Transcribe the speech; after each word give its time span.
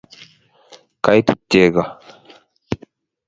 kaitit 1.03 1.39
chego 1.51 1.83